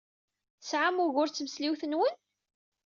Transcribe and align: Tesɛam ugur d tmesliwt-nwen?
Tesɛam 0.59 0.97
ugur 1.03 1.27
d 1.29 1.33
tmesliwt-nwen? 1.33 2.15